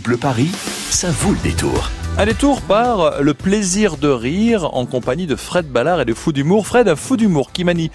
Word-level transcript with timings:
Bleu 0.00 0.16
Paris, 0.16 0.50
ça 0.90 1.10
vaut 1.10 1.32
le 1.32 1.38
détour. 1.38 1.90
Un 2.16 2.26
détour 2.26 2.62
par 2.62 3.22
le 3.22 3.34
plaisir 3.34 3.96
de 3.96 4.08
rire 4.08 4.74
en 4.74 4.86
compagnie 4.86 5.26
de 5.26 5.36
Fred 5.36 5.66
Ballard 5.66 6.00
et 6.00 6.04
de 6.04 6.14
Fou 6.14 6.32
d'humour. 6.32 6.66
Fred, 6.66 6.88
un 6.88 6.96
fou 6.96 7.16
d'humour 7.16 7.52
qui 7.52 7.64
manie 7.64 7.90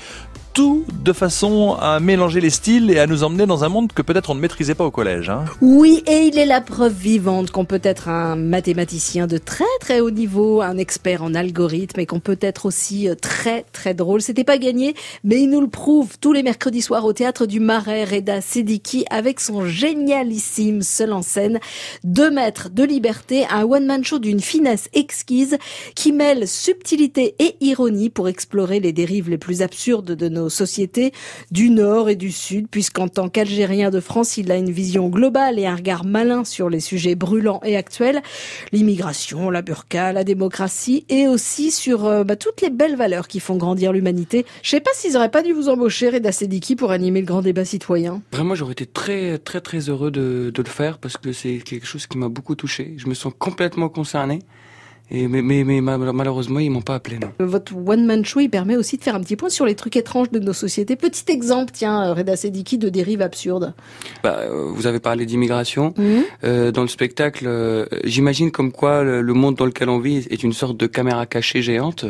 tout 0.53 0.85
de 1.03 1.13
façon 1.13 1.75
à 1.79 1.99
mélanger 1.99 2.41
les 2.41 2.49
styles 2.49 2.91
et 2.91 2.99
à 2.99 3.07
nous 3.07 3.23
emmener 3.23 3.45
dans 3.45 3.63
un 3.63 3.69
monde 3.69 3.91
que 3.93 4.01
peut-être 4.01 4.29
on 4.29 4.35
ne 4.35 4.39
maîtrisait 4.39 4.75
pas 4.75 4.85
au 4.85 4.91
collège. 4.91 5.29
Hein. 5.29 5.45
Oui, 5.61 6.03
et 6.07 6.27
il 6.27 6.37
est 6.37 6.45
la 6.45 6.61
preuve 6.61 6.93
vivante 6.93 7.51
qu'on 7.51 7.65
peut 7.65 7.81
être 7.83 8.09
un 8.09 8.35
mathématicien 8.35 9.27
de 9.27 9.37
très 9.37 9.63
très 9.79 9.99
haut 9.99 10.11
niveau, 10.11 10.61
un 10.61 10.77
expert 10.77 11.23
en 11.23 11.33
algorithme 11.33 11.99
et 11.99 12.05
qu'on 12.05 12.19
peut 12.19 12.37
être 12.41 12.65
aussi 12.65 13.07
euh, 13.07 13.15
très 13.15 13.63
très 13.71 13.93
drôle. 13.93 14.21
C'était 14.21 14.43
pas 14.43 14.57
gagné, 14.57 14.95
mais 15.23 15.41
il 15.41 15.49
nous 15.49 15.61
le 15.61 15.67
prouve 15.67 16.17
tous 16.19 16.33
les 16.33 16.43
mercredis 16.43 16.81
soirs 16.81 17.05
au 17.05 17.13
théâtre 17.13 17.45
du 17.45 17.59
Marais, 17.59 18.03
Reda 18.03 18.41
Sediki 18.41 19.05
avec 19.09 19.39
son 19.39 19.65
génialissime 19.65 20.81
seul 20.81 21.13
en 21.13 21.21
scène, 21.21 21.59
deux 22.03 22.31
mètres 22.31 22.69
de 22.69 22.83
liberté, 22.83 23.45
un 23.49 23.63
one-man 23.63 24.03
show 24.03 24.19
d'une 24.19 24.39
finesse 24.39 24.89
exquise 24.93 25.57
qui 25.95 26.11
mêle 26.11 26.47
subtilité 26.47 27.35
et 27.39 27.55
ironie 27.61 28.09
pour 28.09 28.27
explorer 28.27 28.79
les 28.79 28.93
dérives 28.93 29.29
les 29.29 29.37
plus 29.37 29.61
absurdes 29.61 30.11
de 30.11 30.29
nos 30.29 30.38
sociétés 30.47 31.11
du 31.51 31.69
Nord 31.69 32.09
et 32.09 32.15
du 32.15 32.31
Sud, 32.31 32.67
puisqu'en 32.69 33.09
tant 33.09 33.27
qu'Algérien 33.27 33.89
de 33.89 33.99
France, 33.99 34.37
il 34.37 34.51
a 34.51 34.55
une 34.55 34.71
vision 34.71 35.09
globale 35.09 35.59
et 35.59 35.65
un 35.65 35.75
regard 35.75 36.05
malin 36.05 36.45
sur 36.45 36.69
les 36.69 36.79
sujets 36.79 37.15
brûlants 37.15 37.59
et 37.65 37.75
actuels, 37.75 38.21
l'immigration, 38.71 39.49
la 39.49 39.61
burqa, 39.61 40.13
la 40.13 40.23
démocratie, 40.23 41.05
et 41.09 41.27
aussi 41.27 41.71
sur 41.71 42.05
euh, 42.05 42.23
bah, 42.23 42.35
toutes 42.35 42.61
les 42.61 42.69
belles 42.69 42.95
valeurs 42.95 43.27
qui 43.27 43.39
font 43.39 43.57
grandir 43.57 43.91
l'humanité. 43.91 44.45
Je 44.63 44.69
sais 44.69 44.79
pas 44.79 44.91
s'ils 44.93 45.17
auraient 45.17 45.31
pas 45.31 45.43
dû 45.43 45.51
vous 45.53 45.69
embaucher, 45.69 46.09
Reda 46.09 46.31
Sediki, 46.31 46.75
pour 46.75 46.91
animer 46.91 47.21
le 47.21 47.25
grand 47.25 47.41
débat 47.41 47.65
citoyen. 47.65 48.21
Vraiment, 48.31 48.55
j'aurais 48.55 48.73
été 48.73 48.85
très, 48.85 49.37
très, 49.39 49.61
très 49.61 49.89
heureux 49.89 50.11
de, 50.11 50.51
de 50.53 50.61
le 50.61 50.69
faire 50.69 50.99
parce 50.99 51.17
que 51.17 51.33
c'est 51.33 51.57
quelque 51.57 51.87
chose 51.87 52.07
qui 52.07 52.17
m'a 52.17 52.29
beaucoup 52.29 52.55
touché. 52.55 52.93
Je 52.97 53.07
me 53.07 53.13
sens 53.13 53.33
complètement 53.37 53.89
concerné. 53.89 54.39
Et 55.11 55.27
mais, 55.27 55.41
mais, 55.41 55.63
mais 55.63 55.81
malheureusement, 55.81 56.59
ils 56.59 56.69
m'ont 56.69 56.81
pas 56.81 56.95
appelé. 56.95 57.17
Non. 57.19 57.31
Votre 57.39 57.75
one-man 57.75 58.23
show, 58.23 58.41
il 58.41 58.49
permet 58.49 58.75
aussi 58.75 58.97
de 58.97 59.03
faire 59.03 59.15
un 59.15 59.21
petit 59.21 59.35
point 59.35 59.49
sur 59.49 59.65
les 59.65 59.75
trucs 59.75 59.95
étranges 59.95 60.29
de 60.29 60.39
nos 60.39 60.53
sociétés. 60.53 60.95
Petit 60.95 61.31
exemple, 61.31 61.71
tiens, 61.73 62.13
Reda 62.13 62.35
Sediki, 62.35 62.77
de 62.77 62.89
dérives 62.89 63.21
absurdes. 63.21 63.73
Bah, 64.23 64.37
euh, 64.41 64.69
vous 64.71 64.85
avez 64.85 64.99
parlé 64.99 65.25
d'immigration. 65.25 65.93
Mmh. 65.97 66.03
Euh, 66.43 66.71
dans 66.71 66.83
le 66.83 66.87
spectacle, 66.87 67.45
euh, 67.47 67.85
j'imagine 68.03 68.51
comme 68.51 68.71
quoi 68.71 69.03
le, 69.03 69.21
le, 69.21 69.33
monde 69.33 69.55
dans 69.55 69.65
lequel 69.65 69.89
on 69.89 69.99
vit 69.99 70.27
est 70.29 70.43
une 70.43 70.53
sorte 70.53 70.77
de 70.77 70.85
caméra 70.85 71.25
cachée 71.25 71.61
géante. 71.61 72.05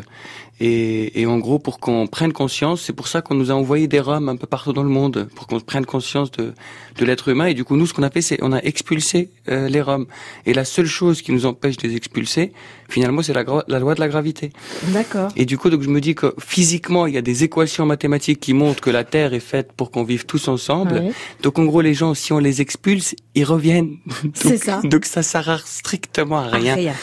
Et, 0.59 1.21
et 1.21 1.25
en 1.25 1.37
gros, 1.37 1.57
pour 1.57 1.79
qu'on 1.79 2.07
prenne 2.07 2.33
conscience, 2.33 2.81
c'est 2.81 2.93
pour 2.93 3.07
ça 3.07 3.21
qu'on 3.21 3.35
nous 3.35 3.49
a 3.49 3.53
envoyé 3.53 3.87
des 3.87 4.01
Roms 4.01 4.27
un 4.27 4.35
peu 4.35 4.47
partout 4.47 4.73
dans 4.73 4.83
le 4.83 4.89
monde, 4.89 5.29
pour 5.35 5.47
qu'on 5.47 5.59
prenne 5.61 5.85
conscience 5.85 6.31
de, 6.31 6.53
de 6.97 7.05
l'être 7.05 7.29
humain. 7.29 7.45
Et 7.45 7.53
du 7.53 7.63
coup, 7.63 7.77
nous, 7.77 7.85
ce 7.85 7.93
qu'on 7.93 8.03
a 8.03 8.09
fait, 8.09 8.21
c'est 8.21 8.39
on 8.41 8.51
a 8.51 8.59
expulsé 8.59 9.29
euh, 9.49 9.67
les 9.67 9.81
Roms. 9.81 10.05
Et 10.45 10.53
la 10.53 10.65
seule 10.65 10.85
chose 10.85 11.21
qui 11.21 11.31
nous 11.31 11.45
empêche 11.45 11.77
de 11.77 11.87
les 11.87 11.95
expulser, 11.95 12.53
finalement, 12.87 13.21
c'est 13.21 13.33
la, 13.33 13.43
la, 13.67 13.79
loi 13.79 13.95
de 13.95 13.99
la 13.99 14.07
gravité. 14.07 14.51
D'accord. 14.87 15.31
Et 15.35 15.45
du 15.45 15.57
coup, 15.57 15.69
donc 15.69 15.81
je 15.81 15.89
me 15.89 16.01
dis 16.01 16.15
que 16.15 16.33
physiquement, 16.39 17.07
il 17.07 17.13
y 17.13 17.17
a 17.17 17.21
des 17.21 17.43
équations 17.43 17.85
mathématiques 17.85 18.39
qui 18.39 18.53
montrent 18.53 18.81
que 18.81 18.89
la 18.89 19.03
Terre 19.03 19.33
est 19.33 19.39
faite 19.39 19.71
pour 19.73 19.91
qu'on 19.91 20.03
vive 20.03 20.25
tous 20.25 20.47
ensemble. 20.47 21.01
Oui. 21.03 21.11
Donc 21.41 21.59
en 21.59 21.65
gros, 21.65 21.81
les 21.81 21.93
gens, 21.93 22.13
si 22.13 22.33
on 22.33 22.39
les 22.39 22.61
expulse, 22.61 23.15
ils 23.35 23.45
reviennent. 23.45 23.97
C'est 24.33 24.57
ça. 24.57 24.81
Donc 24.83 25.05
ça 25.05 25.23
sert 25.23 25.65
strictement 25.65 26.39
à 26.39 26.47
rien. 26.47 26.73
À 26.73 26.75
rien. 26.75 26.93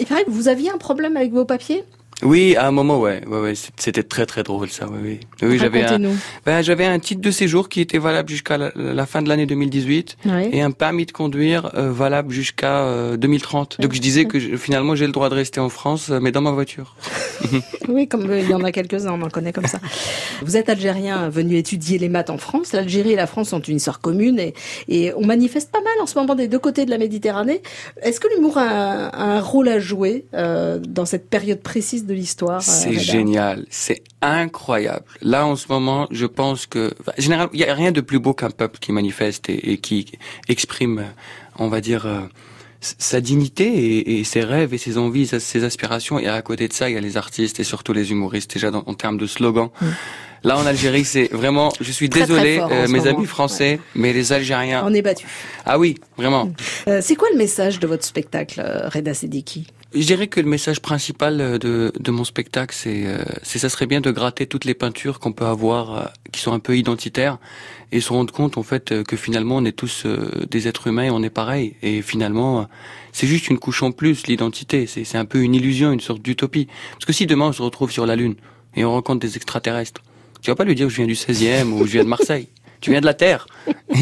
Il 0.00 0.06
paraît 0.06 0.24
que 0.24 0.30
vous 0.30 0.48
aviez 0.48 0.70
un 0.70 0.78
problème 0.78 1.16
avec 1.16 1.32
vos 1.32 1.44
papiers? 1.44 1.84
Oui, 2.22 2.56
à 2.56 2.66
un 2.66 2.70
moment, 2.70 3.00
ouais, 3.00 3.22
ouais, 3.26 3.40
ouais 3.40 3.52
c'était 3.76 4.02
très 4.02 4.26
très 4.26 4.42
drôle 4.42 4.70
ça. 4.70 4.86
Oui, 4.90 4.98
oui. 5.02 5.48
oui 5.48 5.58
j'avais 5.58 5.82
un, 5.82 5.98
ben, 6.46 6.62
j'avais 6.62 6.86
un 6.86 6.98
titre 6.98 7.20
de 7.20 7.30
séjour 7.30 7.68
qui 7.68 7.80
était 7.80 7.98
valable 7.98 8.28
jusqu'à 8.28 8.58
la, 8.58 8.72
la, 8.74 9.06
fin 9.06 9.22
de 9.22 9.28
l'année 9.28 9.46
2018 9.46 10.16
oui. 10.24 10.48
et 10.52 10.62
un 10.62 10.70
permis 10.70 11.06
de 11.06 11.12
conduire 11.12 11.70
euh, 11.74 11.90
valable 11.90 12.32
jusqu'à 12.32 12.84
euh, 12.84 13.16
2030. 13.16 13.80
Donc 13.80 13.92
je 13.92 14.00
disais 14.00 14.24
que 14.26 14.38
je, 14.38 14.56
finalement 14.56 14.94
j'ai 14.94 15.06
le 15.06 15.12
droit 15.12 15.28
de 15.28 15.34
rester 15.34 15.60
en 15.60 15.68
France, 15.68 16.10
euh, 16.10 16.20
mais 16.20 16.32
dans 16.32 16.40
ma 16.40 16.52
voiture. 16.52 16.96
oui, 17.88 18.08
comme 18.08 18.30
euh, 18.30 18.40
il 18.40 18.48
y 18.48 18.54
en 18.54 18.62
a 18.62 18.72
quelques-uns, 18.72 19.12
on 19.12 19.22
en 19.22 19.30
connaît 19.30 19.52
comme 19.52 19.66
ça. 19.66 19.78
Vous 20.42 20.56
êtes 20.56 20.68
algérien 20.68 21.28
venu 21.28 21.56
étudier 21.56 21.98
les 21.98 22.08
maths 22.08 22.30
en 22.30 22.38
France. 22.38 22.72
L'Algérie 22.72 23.12
et 23.12 23.16
la 23.16 23.26
France 23.26 23.52
ont 23.52 23.60
une 23.60 23.76
histoire 23.76 24.00
commune 24.00 24.38
et, 24.38 24.54
et 24.88 25.12
on 25.16 25.26
manifeste 25.26 25.70
pas 25.70 25.80
mal 25.80 25.92
en 26.00 26.06
ce 26.06 26.18
moment 26.18 26.34
des 26.34 26.48
deux 26.48 26.58
côtés 26.58 26.84
de 26.84 26.90
la 26.90 26.98
Méditerranée. 26.98 27.62
Est-ce 28.02 28.20
que 28.20 28.28
l'humour 28.34 28.58
a 28.58 28.62
un, 28.62 29.36
un, 29.36 29.40
rôle 29.40 29.68
à 29.68 29.78
jouer 29.78 30.26
euh, 30.34 30.78
dans 30.78 31.04
cette 31.04 31.28
période 31.28 31.60
précise 31.60 32.06
de 32.06 32.11
l'histoire 32.12 32.60
euh, 32.60 32.64
C'est 32.64 32.98
génial, 32.98 33.66
c'est 33.70 34.02
incroyable. 34.20 35.04
Là, 35.20 35.46
en 35.46 35.56
ce 35.56 35.66
moment, 35.68 36.06
je 36.10 36.26
pense 36.26 36.66
que, 36.66 36.92
enfin, 37.00 37.12
généralement, 37.18 37.50
il 37.52 37.58
n'y 37.58 37.66
a 37.66 37.74
rien 37.74 37.92
de 37.92 38.00
plus 38.00 38.18
beau 38.18 38.34
qu'un 38.34 38.50
peuple 38.50 38.78
qui 38.78 38.92
manifeste 38.92 39.48
et, 39.48 39.72
et, 39.72 39.78
qui 39.78 40.12
exprime, 40.48 41.04
on 41.58 41.68
va 41.68 41.80
dire, 41.80 42.06
euh, 42.06 42.20
sa 42.80 43.20
dignité 43.20 43.66
et, 43.66 44.18
et, 44.18 44.24
ses 44.24 44.42
rêves 44.42 44.74
et 44.74 44.78
ses 44.78 44.98
envies, 44.98 45.26
ses 45.26 45.64
aspirations. 45.64 46.18
Et 46.18 46.28
à 46.28 46.42
côté 46.42 46.68
de 46.68 46.72
ça, 46.72 46.90
il 46.90 46.94
y 46.94 46.98
a 46.98 47.00
les 47.00 47.16
artistes 47.16 47.60
et 47.60 47.64
surtout 47.64 47.92
les 47.92 48.10
humoristes, 48.10 48.52
déjà 48.52 48.70
dans, 48.70 48.82
en 48.86 48.94
termes 48.94 49.18
de 49.18 49.26
slogan. 49.26 49.68
Mm. 49.80 49.86
Là, 50.44 50.58
en 50.58 50.66
Algérie, 50.66 51.04
c'est 51.04 51.28
vraiment, 51.32 51.72
je 51.80 51.92
suis 51.92 52.08
très, 52.08 52.22
désolé, 52.22 52.58
très 52.58 52.72
euh, 52.72 52.88
mes 52.88 52.98
moment. 52.98 53.10
amis 53.10 53.26
français, 53.26 53.74
ouais. 53.74 53.80
mais 53.94 54.12
les 54.12 54.32
Algériens. 54.32 54.82
On 54.84 54.92
est 54.92 55.02
battus. 55.02 55.28
Ah 55.64 55.78
oui, 55.78 55.98
vraiment. 56.16 56.50
Euh, 56.88 56.98
c'est 57.00 57.14
quoi 57.14 57.28
le 57.32 57.38
message 57.38 57.78
de 57.78 57.86
votre 57.86 58.04
spectacle, 58.04 58.60
Reda 58.92 59.14
Sediki 59.14 59.68
je 59.94 60.06
dirais 60.06 60.26
que 60.26 60.40
le 60.40 60.48
message 60.48 60.80
principal 60.80 61.58
de, 61.58 61.92
de 61.98 62.10
mon 62.10 62.24
spectacle, 62.24 62.74
c'est, 62.76 63.06
euh, 63.06 63.22
c'est 63.42 63.58
ça 63.58 63.68
serait 63.68 63.86
bien 63.86 64.00
de 64.00 64.10
gratter 64.10 64.46
toutes 64.46 64.64
les 64.64 64.74
peintures 64.74 65.18
qu'on 65.20 65.32
peut 65.32 65.44
avoir, 65.44 65.96
euh, 65.96 66.04
qui 66.32 66.40
sont 66.40 66.52
un 66.52 66.58
peu 66.58 66.76
identitaires, 66.76 67.38
et 67.90 68.00
se 68.00 68.12
rendre 68.12 68.32
compte 68.32 68.56
en 68.56 68.62
fait 68.62 69.02
que 69.04 69.16
finalement 69.16 69.56
on 69.56 69.64
est 69.64 69.72
tous 69.76 70.04
euh, 70.06 70.46
des 70.50 70.66
êtres 70.68 70.86
humains 70.86 71.04
et 71.04 71.10
on 71.10 71.22
est 71.22 71.30
pareil. 71.30 71.74
Et 71.82 72.00
finalement, 72.02 72.68
c'est 73.12 73.26
juste 73.26 73.48
une 73.48 73.58
couche 73.58 73.82
en 73.82 73.92
plus 73.92 74.26
l'identité. 74.26 74.86
C'est, 74.86 75.04
c'est 75.04 75.18
un 75.18 75.26
peu 75.26 75.42
une 75.42 75.54
illusion, 75.54 75.92
une 75.92 76.00
sorte 76.00 76.22
d'utopie. 76.22 76.68
Parce 76.92 77.04
que 77.04 77.12
si 77.12 77.26
demain 77.26 77.48
on 77.48 77.52
se 77.52 77.62
retrouve 77.62 77.90
sur 77.90 78.06
la 78.06 78.16
Lune 78.16 78.36
et 78.74 78.84
on 78.84 78.92
rencontre 78.92 79.20
des 79.20 79.36
extraterrestres, 79.36 80.02
tu 80.40 80.50
vas 80.50 80.56
pas 80.56 80.64
lui 80.64 80.74
dire 80.74 80.86
que 80.86 80.92
je 80.92 80.96
viens 80.96 81.06
du 81.06 81.14
16e 81.14 81.70
ou 81.72 81.86
je 81.86 81.92
viens 81.92 82.04
de 82.04 82.08
Marseille. 82.08 82.48
Tu 82.80 82.90
viens 82.90 83.00
de 83.00 83.06
la 83.06 83.14
Terre. 83.14 83.46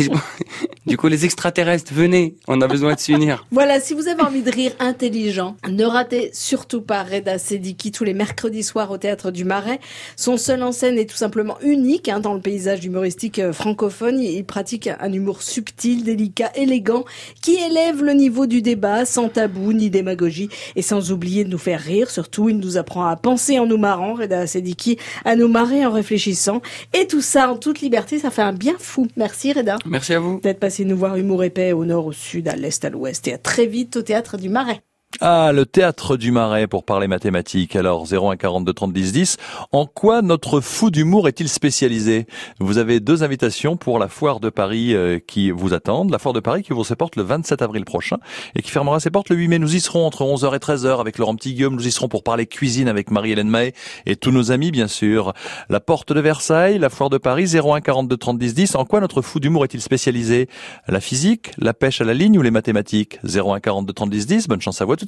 Du 0.86 0.96
coup, 0.96 1.08
les 1.08 1.24
extraterrestres, 1.24 1.92
venez, 1.92 2.36
on 2.48 2.60
a 2.60 2.66
besoin 2.66 2.94
de 2.94 3.00
s'unir. 3.00 3.46
Voilà, 3.52 3.80
si 3.80 3.94
vous 3.94 4.08
avez 4.08 4.22
envie 4.22 4.42
de 4.42 4.50
rire 4.50 4.72
intelligent, 4.78 5.56
ne 5.68 5.84
ratez 5.84 6.30
surtout 6.32 6.80
pas 6.80 7.02
Reda 7.02 7.38
Sediki 7.38 7.92
tous 7.92 8.04
les 8.04 8.14
mercredis 8.14 8.62
soirs 8.62 8.90
au 8.90 8.96
Théâtre 8.96 9.30
du 9.30 9.44
Marais. 9.44 9.80
Son 10.16 10.36
seul 10.36 10.62
en 10.62 10.72
scène 10.72 10.98
est 10.98 11.08
tout 11.08 11.16
simplement 11.16 11.58
unique 11.62 12.08
hein, 12.08 12.20
dans 12.20 12.32
le 12.32 12.40
paysage 12.40 12.84
humoristique 12.84 13.40
francophone. 13.52 14.20
Il 14.20 14.44
pratique 14.44 14.88
un 14.88 15.12
humour 15.12 15.42
subtil, 15.42 16.04
délicat, 16.04 16.52
élégant, 16.54 17.04
qui 17.42 17.56
élève 17.56 18.02
le 18.02 18.12
niveau 18.12 18.46
du 18.46 18.62
débat 18.62 19.04
sans 19.04 19.28
tabou 19.28 19.72
ni 19.72 19.90
démagogie 19.90 20.48
et 20.76 20.82
sans 20.82 21.12
oublier 21.12 21.44
de 21.44 21.50
nous 21.50 21.58
faire 21.58 21.80
rire. 21.80 22.10
Surtout, 22.10 22.48
il 22.48 22.58
nous 22.58 22.78
apprend 22.78 23.04
à 23.04 23.16
penser 23.16 23.58
en 23.58 23.66
nous 23.66 23.78
marrant, 23.78 24.14
Reda 24.14 24.46
Sediki, 24.46 24.96
à 25.24 25.36
nous 25.36 25.48
marrer 25.48 25.84
en 25.84 25.90
réfléchissant. 25.90 26.62
Et 26.94 27.06
tout 27.06 27.20
ça 27.20 27.50
en 27.50 27.56
toute 27.56 27.80
liberté, 27.80 28.18
ça 28.18 28.30
fait 28.30 28.42
un 28.42 28.52
bien 28.52 28.76
fou. 28.78 29.06
Merci 29.16 29.52
Reda. 29.52 29.76
Merci 29.84 30.14
à 30.14 30.20
vous. 30.20 30.40
Passé 30.58 30.84
nous 30.84 30.96
voir 30.96 31.16
Humour 31.16 31.44
épais 31.44 31.72
au 31.72 31.84
nord, 31.84 32.06
au 32.06 32.12
sud, 32.12 32.48
à 32.48 32.56
l'est, 32.56 32.84
à 32.84 32.90
l'ouest 32.90 33.28
et 33.28 33.34
à 33.34 33.38
très 33.38 33.66
vite 33.66 33.96
au 33.96 34.02
théâtre 34.02 34.36
du 34.36 34.48
Marais. 34.48 34.82
Ah, 35.18 35.50
le 35.52 35.66
théâtre 35.66 36.16
du 36.16 36.30
Marais 36.30 36.68
pour 36.68 36.84
parler 36.84 37.08
mathématiques. 37.08 37.74
Alors, 37.74 38.06
01 38.10 38.36
42 38.36 38.72
30 38.72 38.92
10 38.92 39.12
10. 39.12 39.36
En 39.72 39.84
quoi 39.84 40.22
notre 40.22 40.60
fou 40.60 40.90
d'humour 40.90 41.26
est-il 41.26 41.48
spécialisé? 41.48 42.26
Vous 42.60 42.78
avez 42.78 43.00
deux 43.00 43.24
invitations 43.24 43.76
pour 43.76 43.98
la 43.98 44.06
foire 44.06 44.38
de 44.38 44.50
Paris 44.50 44.94
euh, 44.94 45.18
qui 45.18 45.50
vous 45.50 45.74
attendent. 45.74 46.12
La 46.12 46.20
foire 46.20 46.32
de 46.32 46.38
Paris 46.38 46.62
qui 46.62 46.72
vous 46.72 46.84
porte 46.96 47.16
le 47.16 47.24
27 47.24 47.60
avril 47.60 47.84
prochain 47.84 48.18
et 48.54 48.62
qui 48.62 48.70
fermera 48.70 49.00
ses 49.00 49.10
portes 49.10 49.30
le 49.30 49.36
8 49.36 49.48
mai. 49.48 49.58
Nous 49.58 49.74
y 49.74 49.80
serons 49.80 50.06
entre 50.06 50.22
11h 50.22 50.54
et 50.54 50.58
13h 50.58 51.00
avec 51.00 51.18
Laurent 51.18 51.34
Petit-Guillaume. 51.34 51.74
Nous 51.74 51.88
y 51.88 51.90
serons 51.90 52.08
pour 52.08 52.22
parler 52.22 52.46
cuisine 52.46 52.86
avec 52.86 53.10
Marie-Hélène 53.10 53.48
Mahé 53.48 53.74
et 54.06 54.14
tous 54.14 54.30
nos 54.30 54.52
amis, 54.52 54.70
bien 54.70 54.88
sûr. 54.88 55.32
La 55.68 55.80
porte 55.80 56.12
de 56.12 56.20
Versailles, 56.20 56.78
la 56.78 56.88
foire 56.88 57.10
de 57.10 57.18
Paris, 57.18 57.50
01 57.52 57.80
42 57.80 58.16
30 58.16 58.38
10 58.38 58.54
10. 58.54 58.76
En 58.76 58.84
quoi 58.84 59.00
notre 59.00 59.22
fou 59.22 59.40
d'humour 59.40 59.64
est-il 59.64 59.82
spécialisé? 59.82 60.48
La 60.86 61.00
physique, 61.00 61.50
la 61.58 61.74
pêche 61.74 62.00
à 62.00 62.04
la 62.04 62.14
ligne 62.14 62.38
ou 62.38 62.42
les 62.42 62.52
mathématiques? 62.52 63.18
01 63.24 63.58
42 63.58 63.92
30 63.92 64.08
10 64.08 64.26
10. 64.28 64.48
Bonne 64.48 64.60
chance 64.60 64.80
à 64.80 64.84
vous 64.84 64.99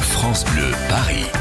France 0.00 0.44
Bleu 0.44 0.70
Paris. 0.88 1.37